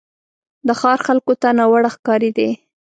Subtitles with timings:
[0.67, 2.49] د ښار خلکو ته ناوړه ښکارېدی.